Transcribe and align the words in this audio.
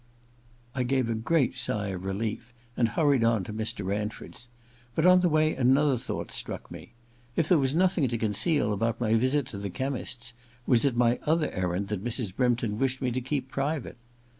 I 0.73 0.81
gave 0.81 1.11
a 1.11 1.13
great 1.13 1.59
sigh 1.59 1.89
of 1.89 2.05
relief 2.05 2.55
and 2.75 2.89
hurried 2.89 3.23
on 3.23 3.43
to 3.43 3.53
Mr. 3.53 3.85
Ranford's. 3.85 4.47
But 4.95 5.05
on 5.05 5.19
the 5.19 5.29
way 5.29 5.53
another 5.55 5.95
thought 5.95 6.31
struck 6.31 6.71
me. 6.71 6.93
If 7.35 7.47
there 7.49 7.59
was 7.59 7.75
nothing 7.75 8.07
to 8.07 8.17
conceal 8.17 8.73
about 8.73 8.99
my 8.99 9.13
visit 9.13 9.45
to 9.49 9.59
the 9.59 9.69
chemist's, 9.69 10.33
was 10.65 10.85
it 10.85 10.97
my 10.97 11.19
other 11.27 11.51
errand 11.51 11.89
that 11.89 12.03
Mrs. 12.03 12.35
Brympton 12.35 12.79
wished 12.79 12.99
me 12.99 13.11
to 13.11 13.21
keep 13.21 13.49
private? 13.51 13.97